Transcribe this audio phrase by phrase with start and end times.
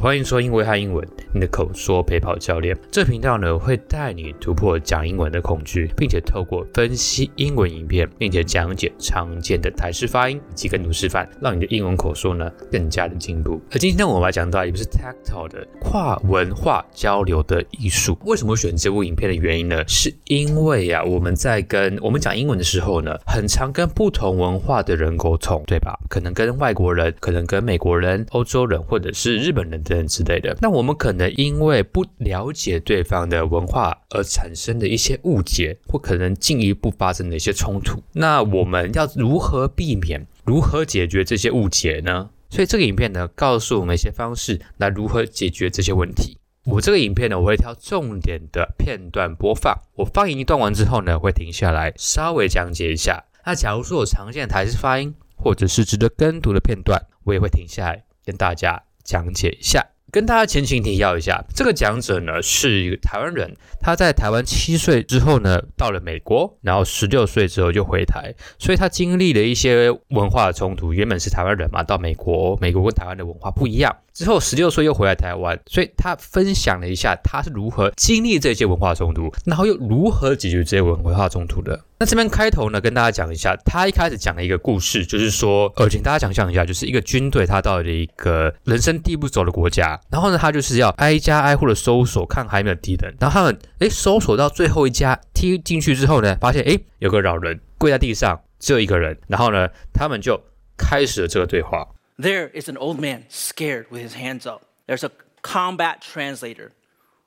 [0.00, 2.78] 欢迎收听威翰英文，你的口说陪跑教练。
[2.88, 13.60] 这频道呢会带你突破讲英文的恐惧，并且透过分析英文影片，并且讲解常见的台式发音以及跟读示范，让你的英文口说呢更加的进步。
[13.72, 18.16] 而今天，我们来讲到一部是 Tactile 的跨文化交流的艺术。
[18.24, 19.82] 为什么选这部影片的原因呢？
[19.88, 25.98] 是因为啊，我们在跟我们讲英文的时候呢，很常跟不同文化的人沟通，对吧？
[26.08, 29.82] 可能跟外国人，可能跟美国人、欧洲人，或者是日本人。
[29.88, 38.02] 等之类的，那我们可能因为不了解对方的文化而产生的一些误解，或可能进一步发生的一些冲突。
[38.12, 40.26] 那我们要如何避免？
[40.44, 42.30] 如何解决这些误解呢？
[42.50, 46.38] 所以这个影片呢，告诉我们一些方式来如何解决这些问题。
[46.64, 49.74] 我这个影片呢，我会挑重点的片段播放。
[49.94, 53.24] 我放一段完之后呢，会停下来稍微讲解一下。
[53.44, 58.82] 那假如说我常见的台式发音，或者是值得跟读的片段，我也会停下来跟大家。
[59.08, 70.92] 讲解一下，跟大家前情提要一下，这个讲者呢是一个台湾人，他在台湾七岁之后呢到了美国，然后十六岁之后就回台，所以他经历了一些文化的冲突。
[70.92, 73.96] 原本是台湾人嘛，到美国，美国跟台湾的文化不一样。
[74.18, 81.80] 之后十六岁又回来台湾，所以他分享了一下他是如何经历这些文化冲突，然后又如何解决这些文文化冲突的。
[82.00, 93.14] 那这边开头呢，跟大家讲一下，他一开始讲了一个故事，就是说，呃，请大家想象一下，就是一个军队他到了一个人生地不熟的国家，然后呢，他就是要挨家挨户的搜索，看还有没有敌人。
[93.20, 99.16] 然后他们诶搜索到最后一家，踢进去之后呢，发现诶有个老人跪在地上，只有一个人。
[99.28, 100.40] 然后呢，他们就
[100.76, 101.86] 开始了这个对话。
[102.20, 104.66] There is an old man scared with his hands up.
[104.88, 106.72] There's a combat translator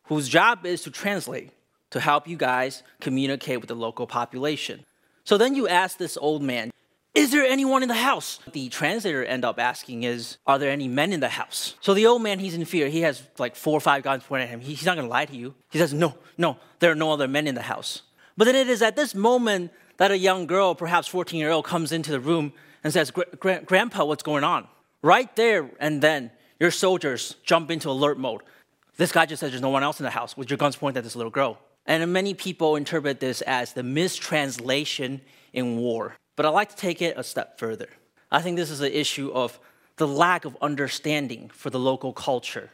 [0.06, 1.52] whose job is to translate
[1.92, 4.84] to help you guys communicate with the local population.
[5.24, 6.72] So then you ask this old man,
[7.16, 8.40] is there anyone in the house?
[8.52, 11.76] The translator end up asking is, are there any men in the house?
[11.80, 12.90] So the old man, he's in fear.
[12.90, 14.60] He has like four or five guns pointed at him.
[14.60, 15.54] He's not gonna lie to you.
[15.70, 18.02] He says, no, no, there are no other men in the house.
[18.36, 21.64] But then it is at this moment that a young girl, perhaps 14 year old,
[21.64, 22.52] comes into the room
[22.84, 24.68] and says, Grandpa, what's going on?
[25.03, 28.41] Right there and then, your soldiers jump into alert mode.
[28.97, 30.99] This guy just said there's no one else in the house with your guns pointed
[30.99, 31.59] at this little girl.
[31.87, 35.21] And many people interpret this as the mistranslation
[35.53, 36.17] in war.
[36.35, 37.89] But I like to take it a step further.
[38.31, 39.61] I think this is an issue of
[39.97, 42.71] the lack of understanding for the local culture.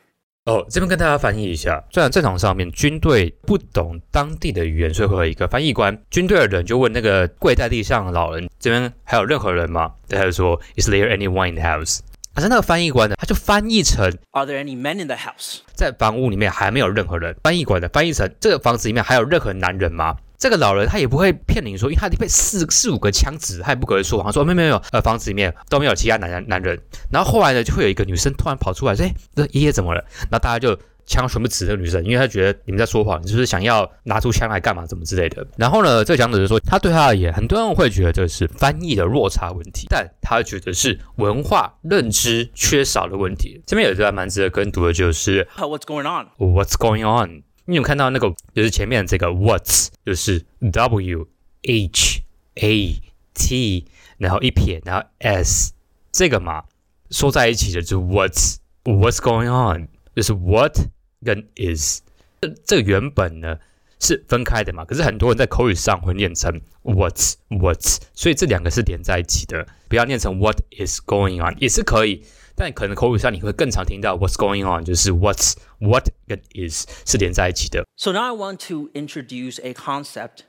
[0.47, 1.85] 哦，这边跟大家翻译一下。
[1.91, 5.97] 虽然战场上面军队不懂当地的语言，所以会有一个翻译官。
[6.11, 12.01] 军队的人就问那个跪在地上的老人：“这边还有任何人吗？”他就说：“Is there anyone in the house？”
[12.38, 15.62] 可是那个翻译官呢，他就翻译成 Are there any men in the house？
[15.74, 17.36] 在房屋里面还没有任何人。
[17.44, 20.16] 翻译官呢翻译成这个房子里面还有任何男人吗？
[20.38, 26.80] 这个老人他也不会骗你说，因为他被四四五个枪指，他也不可能说谎说没有没有，呃，房子里面都没有其他男男人。
[27.12, 30.06] 然后后来呢，就会有一个女生突然跑出来说，哎，这爷爷怎么了？
[30.30, 30.80] 那大家就。
[31.08, 35.48] 枪全部指着女生，因为他觉得你们在说谎，你是不是想要拿出枪来干嘛，怎么之类的。
[35.56, 43.64] 然后呢，这个讲者就说，他对他而言，很多人会觉得这是翻译的落差问题，但他觉得是文化认知缺少的问题。
[43.66, 46.28] 这边有一段蛮值得跟读的，就是 What's going on?
[46.38, 47.44] What's going on?
[47.64, 51.26] 你有看到那个，就是前面这个 What's 就是 W
[51.64, 52.22] H
[52.56, 53.02] A
[53.34, 53.86] T，
[54.18, 55.72] 然后一撇，然后 S
[56.12, 56.64] 这个嘛，
[57.12, 59.88] 说在一起的就是 What's What's going on？
[60.14, 60.78] 就是 What。
[61.25, 62.01] 跟 is
[62.41, 63.59] 这这个原本呢
[64.01, 67.17] 是分开的嘛，可是很多人在口语上会念成 what
[67.49, 67.81] what，
[68.15, 72.25] 所以这两个是连在一起的，不要念成 what is going on 也是可以，
[72.57, 77.85] 但可能口语上你会更常听到 what's going on，就是 what's what 跟 is 是连在一起的。
[77.97, 80.47] So now I want to introduce a concept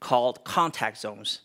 [0.00, 1.36] called contact zones.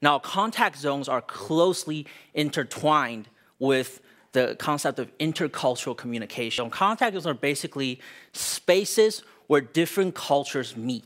[0.00, 3.24] Now contact zones are closely intertwined
[3.58, 4.00] with
[4.32, 6.70] the concept of intercultural communication.
[6.70, 7.98] Contact zones are basically
[8.32, 11.04] spaces where different cultures meet.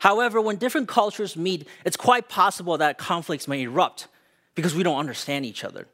[0.00, 4.08] However, when different cultures meet, it's quite possible that conflicts may erupt
[4.54, 5.86] because we don't understand each other.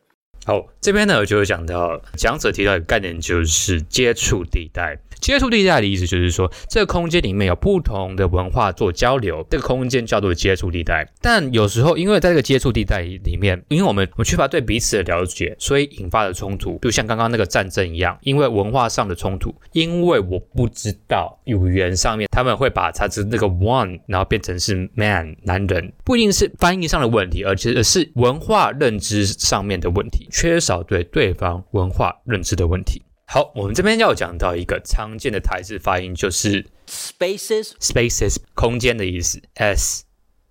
[0.44, 4.96] 好，这边呢，我就会讲到讲者提到一个概念，就是接触地带。
[5.21, 11.07] 接触地带的意思就是说，这个空间里面有不同的文化做交流，这个空间叫做接触地带。
[11.21, 33.01] 但有时候，因为在这个接触地带里面，因为我们我们缺乏对彼此的了解，所以引发的冲突，就像刚刚那个战争一样，因为文化上的冲突，因为我不知道语言上面他们会把它是那个 one，然后变成是 man 男人，不一定是翻译上的问题，而且是文化认知上面的问题，缺少对对方文化认知的问题。
[33.33, 40.03] 好，我们这边要讲到一个常见的台式发音，就是 spaces spaces 空间的意思，s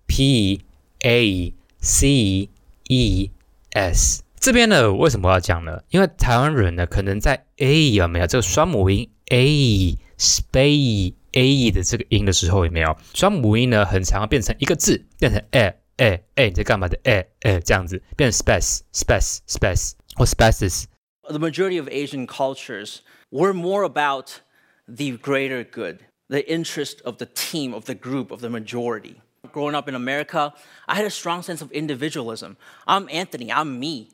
[0.07, 0.59] p
[1.01, 2.49] a c
[2.87, 3.31] e
[3.69, 5.83] s 这边呢，为什么要讲呢？
[5.89, 13.85] 因为台湾人呢，可能在 a 有没有这个双母音 a space a 的这个音的时候，有没有双母音呢？
[13.85, 20.85] 很常变成一个字，变成 a a a 你在干嘛的 a a 这样子，变成 space space space 或 spaces。
[21.31, 23.01] The majority of Asian cultures
[23.31, 24.41] were more about
[24.87, 29.21] the greater good, the interest of the team, of the group, of the majority.
[29.53, 30.53] Growing up in America,
[30.89, 32.57] I had a strong sense of individualism.
[32.85, 34.09] I'm Anthony, I'm me.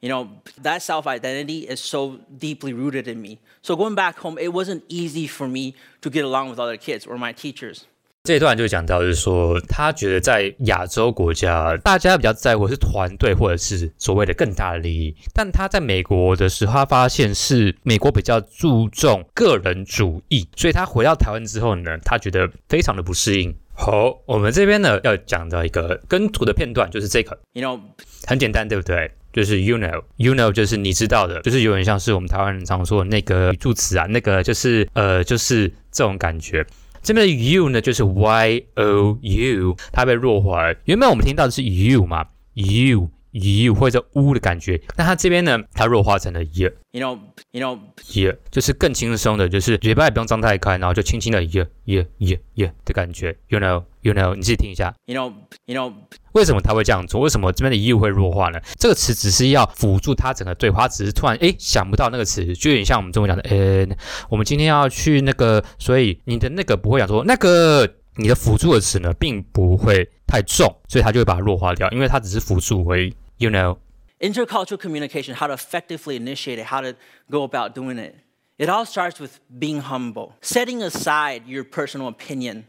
[0.00, 3.40] You know, that self identity is so deeply rooted in me.
[3.62, 7.06] So going back home, it wasn't easy for me to get along with other kids
[7.06, 7.86] or my teachers.
[8.26, 15.14] 这一段就讲到，就是说他觉得在亚洲国家，大家比较在乎的是团队或者是所谓的更大的利益。
[15.34, 23.54] 但他在美国的时候，他发现是美国比较注重个人主义，所以他回到台湾之后呢，他觉得非常的不适应。
[23.74, 27.78] 好，我们这边呢要讲到一个跟图的片段，就是这个，you know，
[28.26, 29.10] 很简单，对不对？
[29.34, 36.64] 就是 you know，you know 就是你知道的，就是有点像是我们台湾人常说的那个语助词啊，那个就是呃，就是这种感觉。
[37.04, 40.74] 这边的 you 呢，就是 y o u，它被弱化了。
[40.86, 42.24] 原本我们听到的是 you 嘛
[42.54, 43.10] ，you。
[43.34, 46.70] U 或者 u 的感觉，那它这边呢，它弱化成了 y。
[46.92, 47.18] You know,
[47.50, 47.78] you know,
[48.14, 53.36] y 就是更轻松的，就是嘴巴也不用张太开，然后就轻轻的 y y y y 的感觉。
[53.48, 54.94] You know, you know，你自己听一下。
[55.06, 55.32] You know,
[55.66, 55.92] you know，
[56.32, 57.20] 为什么他会这样做？
[57.20, 58.60] 为什么这边的 u 会弱化呢？
[58.78, 63.86] 这个词只是要辅助他整个对话，只是突然诶想不到那个词，就有点像我们中文讲的，呃，
[64.28, 67.96] 我们今天要去那个，所以你的那个不会讲说那个。
[68.16, 73.12] 你的辅助的词呢，并不会太重，所以它就会把它弱化掉，因为它只是辅助而已。
[73.38, 73.78] You know,
[74.20, 76.96] intercultural communication, how to effectively initiate it, how to
[77.30, 78.16] go about doing it.
[78.58, 82.66] It all starts with being humble, setting aside your personal opinion,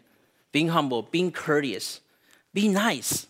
[0.51, 2.01] being humble, being courteous,
[2.53, 3.27] be nice.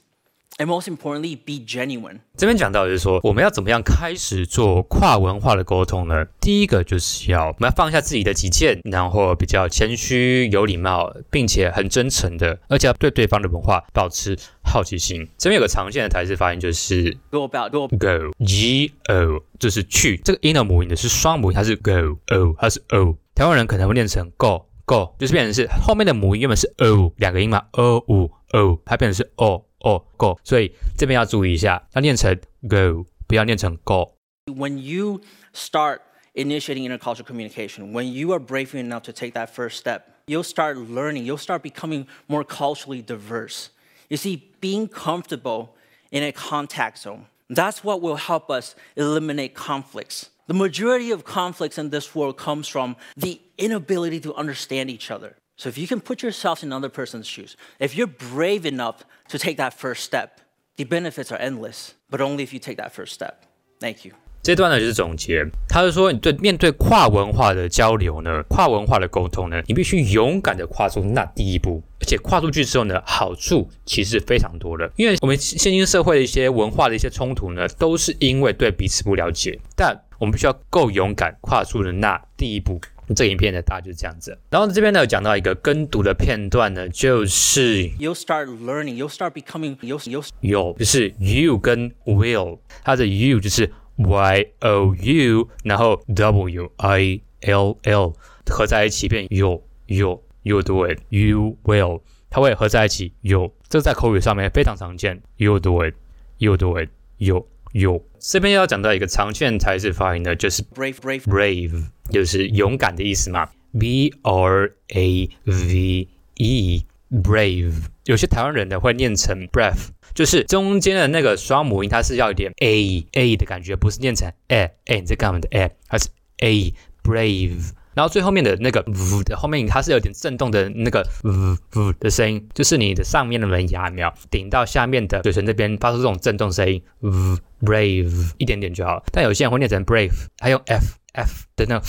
[0.57, 2.19] And most importantly, be genuine.
[2.37, 6.25] 这边讲到就是说，我们要怎么样开始做跨文化的沟通呢？
[6.39, 15.27] 第一个就是要我们要放下自己的己见，然后比较谦虚、有礼貌，并且很真诚的，而且要对对方的文化保持好奇心。
[15.37, 20.15] 这边有个常见的台式发音就是 go about go go g o，就是去。
[20.23, 23.17] 这个音的母音的是双母音，它是 go o，它是 o。
[23.35, 29.65] 台湾人可能会念成 go go，就是变成是后面的母音原本是 o 两个音嘛，o u o，它变成是 o。
[29.84, 32.34] 哦，go，所以这边要注意一下，要念成
[32.68, 35.20] go，不要念成 go。When you
[35.52, 36.00] start
[36.34, 40.76] initiating intercultural communication, when you are brave enough to take that first step, you'll start
[40.76, 43.70] learning, you'll start becoming more culturally diverse.
[44.08, 45.76] You see, being comfortable
[46.10, 50.30] in a contact zone, that's what will help us eliminate conflicts.
[50.46, 55.36] The majority of conflicts in this world comes from the inability to understand each other.
[55.57, 59.37] So if you can put yourself in another person's shoes, if you're brave enough to
[59.37, 60.41] take that first step,
[60.75, 63.45] the benefits are endless, but only if you take that first step.
[63.79, 64.13] Thank you.
[64.43, 82.79] 这段呢就是总结，他是说，你对面对跨文化的交流呢，跨文化的沟通呢，你必须勇敢的跨出那第一步，而且跨出去之后呢，好处其实非常多的，因为我们现今社会的一些文化的一些冲突呢，都是因为对彼此不了解，但我们必须要够勇敢，跨出的那第一步。
[83.13, 84.37] 这个影片呢，大概就是这样子。
[84.49, 94.45] 然后这边呢，有讲到一个跟读的片段呢，就是 You'll start learning, you'll start becoming, you'll you'll 有就是 you 跟 will，它的 you 就是 y
[94.61, 98.13] o u，然后 w i l l
[98.47, 105.21] 合在一起变 you you you do it, you will，它会合在一起 you，这个在口语上面非常常见。
[105.37, 105.93] You do it,
[106.37, 108.03] you do it, you you。
[108.27, 111.83] 这边要讲到一个常见台式发音的，就是 brave brave brave。
[112.09, 117.73] 就是勇敢的意思嘛，B R A V E，brave。
[118.05, 127.71] 有些台湾人呢会念成 brave，就是中间的那个双母音，它是要一点 A A 的感觉，不是念成 A A 你在干嘛的 A，它是 A brave。
[127.95, 139.03] 然后最后面的那个 V 的后面，它是有点震动的那个 V V 的声音，就是你的上面的门牙没有顶到下面的嘴唇这边，发出这种震动声音，V brave 一点点就好。
[139.11, 140.83] 但有些人会念成 brave，还用 F。
[141.17, 141.85] F 的那个，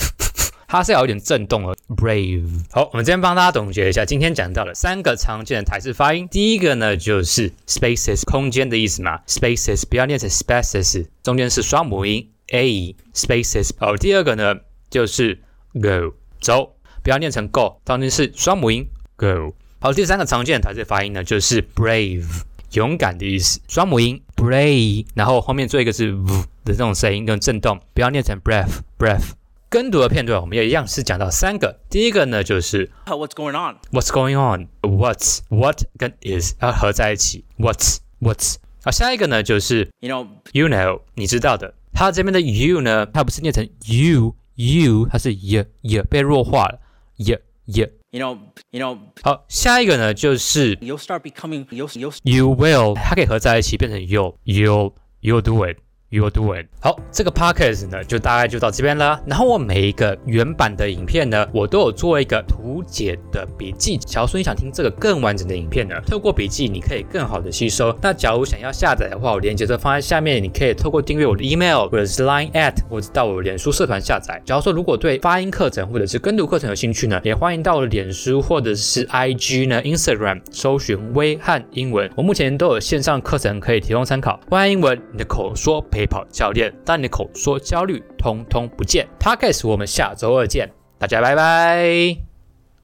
[0.69, 1.75] 它是要有点震动的。
[1.89, 2.63] Brave。
[2.71, 6.25] 好，我们这边帮大家总结一下，今天讲到了三个常见的台式发音。
[6.31, 13.71] 第一个呢，就是 spaces 空间的意思嘛，spaces 不要念成 spaces，中间是双母音 a spaces。
[13.77, 14.55] 好，第二个呢，
[14.89, 15.41] 就是
[15.73, 19.53] go 走，不要念成 go，中间是双母音 go。
[19.79, 26.43] 好，第三个常见的台式发音呢，就是 brave 勇敢的意思，双母音 brave，然后后面做一个是 v。
[26.67, 29.29] 的这种声音，这种震动，不要念成 breath，breath。
[29.69, 31.79] 跟读的片段，我们也一样是讲到三个。
[31.89, 37.45] 第一个呢，就是 What's going on？What's going on？What's what 跟 is 要合在一起。
[37.57, 38.55] What's what's。
[38.83, 41.73] 好，下一个呢就是 You know, you know，你知道的。
[41.93, 46.79] 它这边的 you 呢，它不是念成 you you，它是 y y 被弱化了
[47.15, 47.89] y y。
[48.11, 48.37] you know,
[48.71, 48.97] you know.
[49.21, 52.17] 好，下一个呢就是 You'll start becoming you'll you'll.
[52.23, 55.77] You will，它可以合在一起变成 you you you do it。
[56.09, 56.67] You're doing。
[56.79, 59.19] 好，这个 podcast 呢，就大概就到这边了。
[59.25, 63.97] 然后我每一个原版的影片呢，我都有做一个图解的笔记。
[63.97, 67.93] 假如说你想听这个更完整的影片呢，透过笔记你可以更好的吸收。
[68.01, 74.41] 那假如想要下载的话，我链接都放在下面，你可以透过订阅我的 email 或者是 line at 或者到我脸书社团下载。
[74.45, 82.09] 假如说如果对发音课程或者是跟读课程有兴趣呢，也欢迎到我的脸书或者是 IG 呢 Instagram 搜寻威汉英文。
[82.15, 84.39] 我目前都有线上课程可以提供参考。
[84.51, 85.85] 威汉英文，你的口说。
[85.97, 89.07] 陪跑教练，当你的口说焦虑通通不见。
[89.19, 92.26] Podcast，我们下周二见，大家拜拜。